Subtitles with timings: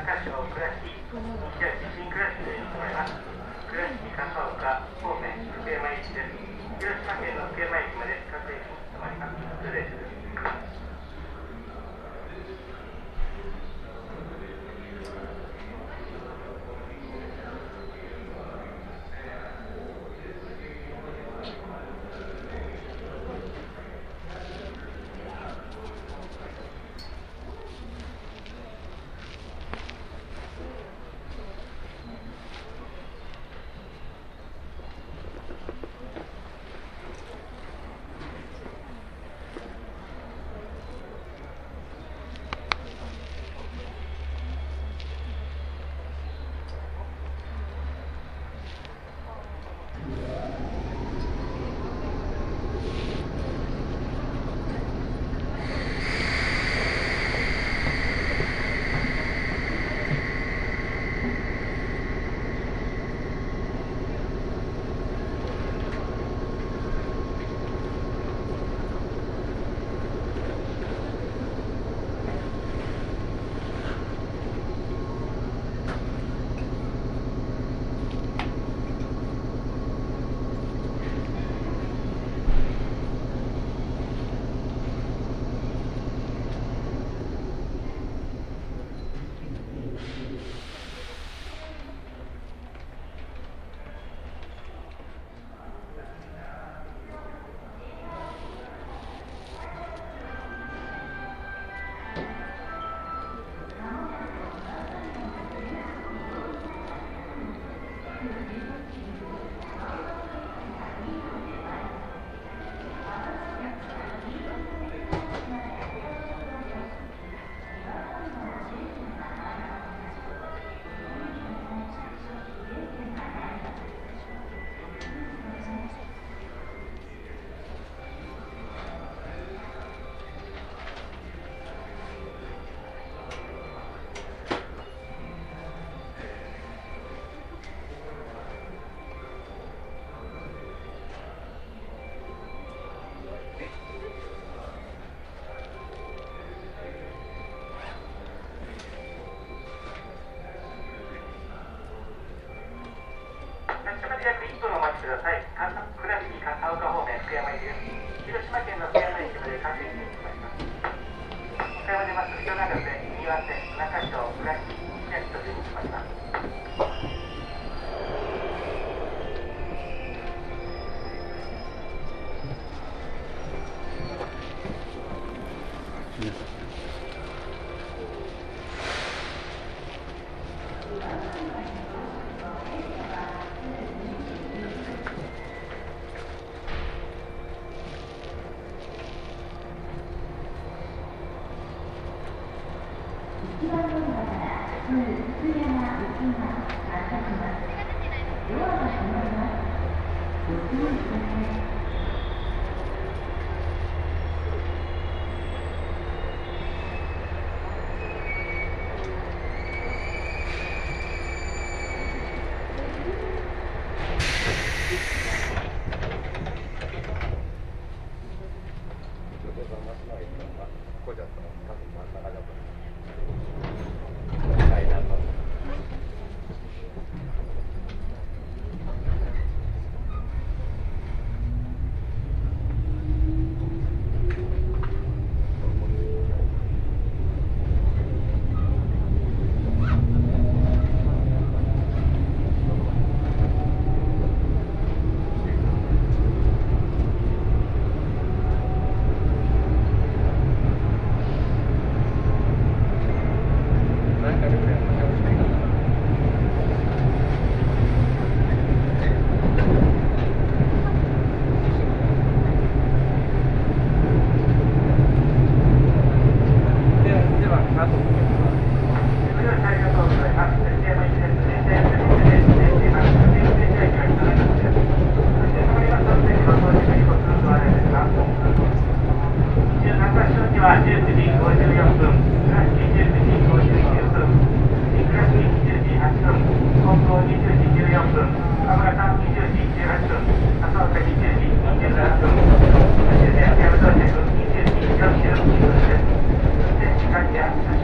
[0.00, 2.56] 倉敷西で
[2.94, 3.12] ます。
[3.68, 6.32] 倉敷笠岡方面福山駅です
[6.80, 9.36] 広島県の福山駅まで各駅に停まります。
[9.60, 10.09] 失礼します。